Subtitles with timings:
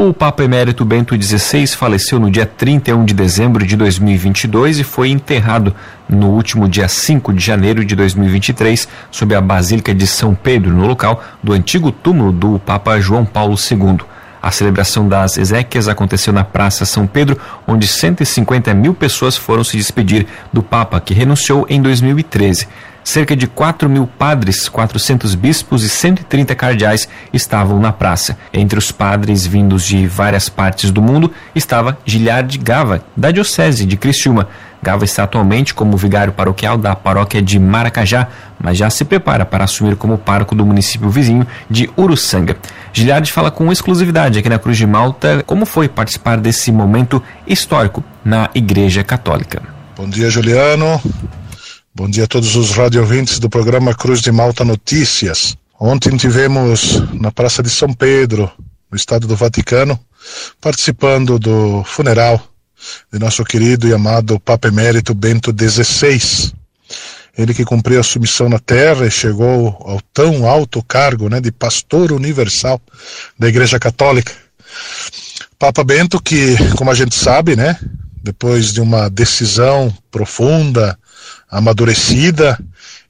[0.00, 5.08] O Papa Emérito Bento XVI faleceu no dia 31 de dezembro de 2022 e foi
[5.08, 5.74] enterrado
[6.08, 10.86] no último dia 5 de janeiro de 2023 sob a Basílica de São Pedro, no
[10.86, 13.98] local do antigo túmulo do Papa João Paulo II.
[14.40, 17.36] A celebração das exéquias aconteceu na Praça São Pedro,
[17.66, 22.68] onde 150 mil pessoas foram se despedir do Papa, que renunciou em 2013.
[23.08, 28.36] Cerca de 4 mil padres, 400 bispos e 130 cardeais estavam na praça.
[28.52, 33.96] Entre os padres vindos de várias partes do mundo estava Gilhard Gava, da Diocese de
[33.96, 34.46] Criciúma.
[34.82, 38.28] Gava está atualmente como vigário paroquial da paróquia de Maracajá,
[38.62, 42.58] mas já se prepara para assumir como pároco do município vizinho de Uruçanga.
[42.92, 48.04] Gilhard fala com exclusividade aqui na Cruz de Malta como foi participar desse momento histórico
[48.22, 49.62] na Igreja Católica.
[49.96, 51.00] Bom dia, Juliano.
[51.98, 55.56] Bom dia a todos os radiovintes do programa Cruz de Malta Notícias.
[55.80, 58.48] Ontem tivemos na Praça de São Pedro,
[58.88, 59.98] no Estado do Vaticano,
[60.60, 62.40] participando do funeral
[63.12, 66.52] de nosso querido e amado Papa Emérito Bento XVI.
[67.36, 71.50] Ele que cumpriu a submissão na terra e chegou ao tão alto cargo né, de
[71.50, 72.80] pastor universal
[73.36, 74.32] da Igreja Católica.
[75.58, 77.76] Papa Bento que, como a gente sabe, né,
[78.22, 80.96] depois de uma decisão profunda,
[81.50, 82.58] amadurecida,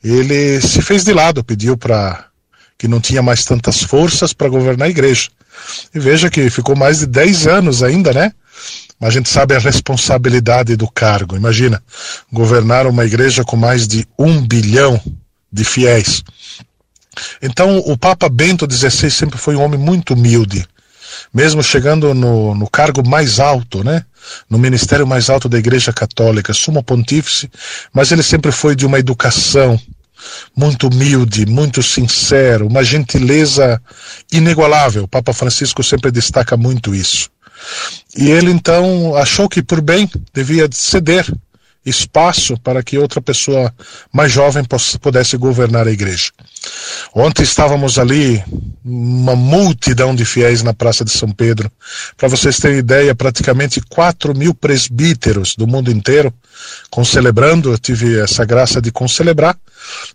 [0.03, 2.27] ele se fez de lado, pediu para
[2.77, 5.29] que não tinha mais tantas forças para governar a igreja.
[5.93, 8.33] E veja que ficou mais de 10 anos ainda, né?
[9.01, 11.37] Mas a gente sabe a responsabilidade do cargo.
[11.37, 11.83] Imagina,
[12.33, 15.01] governar uma igreja com mais de um bilhão
[15.53, 16.23] de fiéis.
[17.43, 20.67] Então, o Papa Bento XVI sempre foi um homem muito humilde,
[21.33, 24.05] mesmo chegando no, no cargo mais alto, né?
[24.49, 27.51] no ministério mais alto da Igreja Católica, sumo pontífice,
[27.93, 29.81] mas ele sempre foi de uma educação
[30.55, 33.81] muito humilde, muito sincero, uma gentileza
[34.33, 35.05] inigualável.
[35.05, 37.31] O Papa Francisco sempre destaca muito isso.
[38.17, 41.27] E ele então achou que por bem devia ceder
[41.89, 43.73] espaço para que outra pessoa
[44.13, 44.65] mais jovem
[45.01, 46.31] pudesse governar a igreja.
[47.15, 48.43] Ontem estávamos ali,
[48.85, 51.71] uma multidão de fiéis na Praça de São Pedro.
[52.17, 56.33] Para vocês terem ideia, praticamente 4 mil presbíteros do mundo inteiro
[56.91, 57.73] concelebrando.
[57.73, 59.57] Eu tive essa graça de concelebrar,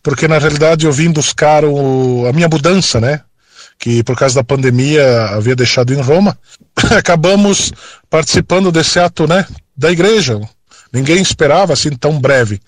[0.02, 3.22] porque na realidade eu vim buscar o, a minha mudança, né?
[3.80, 6.38] Que por causa da pandemia havia deixado em Roma.
[6.98, 7.72] Acabamos
[8.10, 9.46] participando desse ato, né?
[9.76, 10.40] Da igreja,
[10.94, 12.62] Ninguém esperava assim tão breve.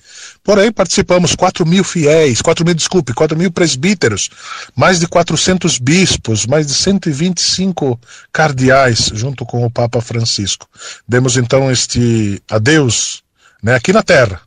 [0.44, 4.32] Porém, participamos 4 mil fiéis, 4 mil, desculpe, 4 mil presbíteros,
[4.76, 8.00] mais de 400 bispos, mais de 125
[8.34, 10.68] cardeais, junto com o Papa Francisco.
[11.08, 13.22] Demos então este adeus
[13.62, 14.42] né, aqui na Terra.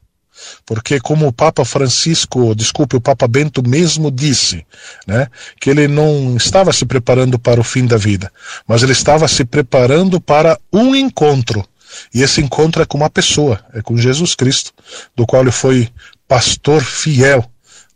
[0.67, 4.67] Porque, como o Papa Francisco, desculpe, o Papa Bento mesmo disse,
[5.07, 5.29] né,
[5.61, 8.33] que ele não estava se preparando para o fim da vida,
[8.67, 11.65] mas ele estava se preparando para um encontro
[12.13, 14.73] e esse encontro é com uma pessoa, é com Jesus Cristo,
[15.17, 15.89] do qual ele foi
[16.27, 17.45] pastor fiel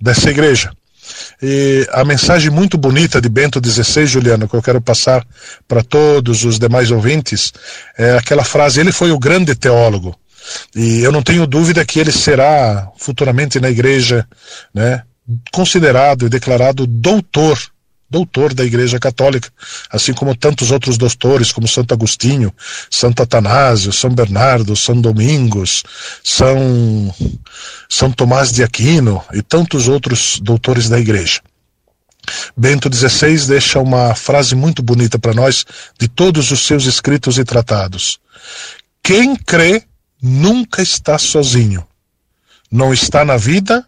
[0.01, 0.73] dessa igreja.
[1.43, 5.27] E a mensagem muito bonita de Bento XVI, Juliano, que eu quero passar
[5.67, 7.53] para todos os demais ouvintes,
[7.99, 10.17] é aquela frase: ele foi o grande teólogo.
[10.75, 14.27] E eu não tenho dúvida que ele será futuramente na igreja,
[14.75, 15.03] né,
[15.53, 17.59] considerado e declarado doutor
[18.13, 19.51] doutor da Igreja Católica,
[19.91, 22.53] assim como tantos outros doutores, como Santo Agostinho,
[22.91, 25.83] Santo Atanásio, São Bernardo, São Domingos,
[26.23, 26.53] São,
[27.89, 31.41] São Tomás de Aquino e tantos outros doutores da Igreja.
[32.55, 35.65] Bento XVI deixa uma frase muito bonita para nós
[35.99, 38.21] de todos os seus escritos e tratados.
[39.03, 39.85] Quem crê
[40.23, 41.85] nunca está sozinho.
[42.71, 43.85] Não está na vida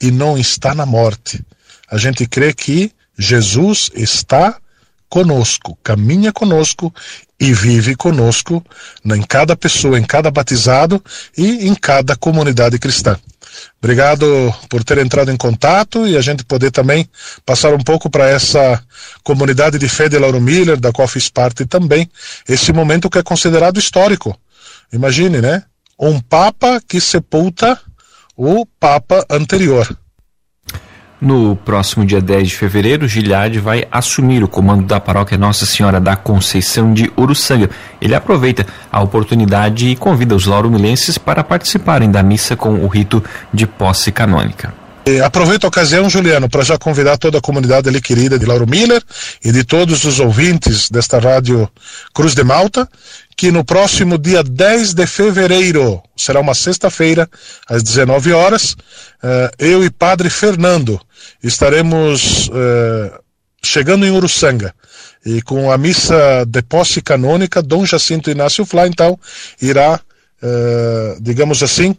[0.00, 1.42] e não está na morte.
[1.90, 4.56] A gente crê que Jesus está
[5.08, 6.92] conosco, caminha conosco
[7.38, 8.64] e vive conosco
[9.04, 11.02] em cada pessoa, em cada batizado
[11.36, 13.18] e em cada comunidade cristã.
[13.78, 17.08] Obrigado por ter entrado em contato e a gente poder também
[17.44, 18.82] passar um pouco para essa
[19.22, 22.10] comunidade de fé de Lauro Miller, da qual fiz parte também,
[22.48, 24.38] esse momento que é considerado histórico.
[24.92, 25.62] Imagine, né?
[25.98, 27.80] Um Papa que sepulta
[28.36, 29.96] o Papa anterior.
[31.18, 35.98] No próximo dia 10 de fevereiro, Giliard vai assumir o comando da paróquia Nossa Senhora
[35.98, 37.70] da Conceição de Uruçanga.
[38.00, 43.24] Ele aproveita a oportunidade e convida os lauromilenses para participarem da missa com o rito
[43.52, 44.85] de posse canônica.
[45.24, 49.00] Aproveito a ocasião, Juliano, para já convidar toda a comunidade ali querida de Lauro Miller
[49.44, 51.70] e de todos os ouvintes desta rádio
[52.12, 52.88] Cruz de Malta,
[53.36, 57.30] que no próximo dia 10 de fevereiro, será uma sexta-feira,
[57.68, 61.00] às 19 horas, uh, eu e Padre Fernando
[61.40, 63.22] estaremos uh,
[63.62, 64.74] chegando em Uruçanga
[65.24, 69.18] e com a missa de posse canônica, Dom Jacinto Inácio Flá, então,
[69.60, 70.00] irá,
[70.40, 71.96] eh, digamos assim,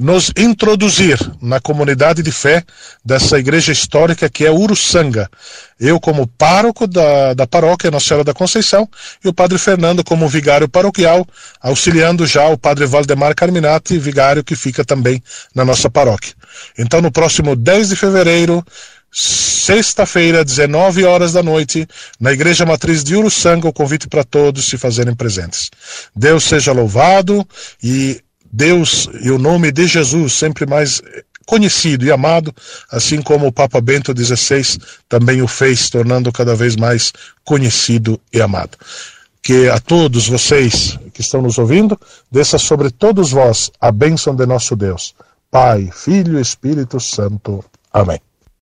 [0.00, 2.64] nos introduzir na comunidade de fé
[3.04, 5.30] dessa igreja histórica que é Uruçanga.
[5.78, 8.88] Eu, como pároco da, da paróquia Nossa Senhora da Conceição,
[9.24, 11.26] e o padre Fernando, como vigário paroquial,
[11.60, 15.22] auxiliando já o padre Valdemar Carminati, vigário que fica também
[15.54, 16.34] na nossa paróquia.
[16.78, 18.64] Então, no próximo 10 de fevereiro,
[19.12, 21.86] sexta-feira, 19 horas da noite,
[22.18, 25.70] na Igreja Matriz de Uruçanga, o convite para todos se fazerem presentes.
[26.14, 27.46] Deus seja louvado
[27.82, 28.20] e
[28.52, 31.02] Deus e o nome de Jesus sempre mais
[31.46, 32.54] conhecido e amado,
[32.90, 37.12] assim como o Papa Bento XVI também o fez, tornando cada vez mais
[37.44, 38.78] conhecido e amado.
[39.42, 41.98] Que a todos vocês que estão nos ouvindo,
[42.30, 45.14] desça sobre todos vós a bênção de nosso Deus,
[45.50, 47.64] Pai, Filho e Espírito Santo.
[47.92, 48.20] Amém.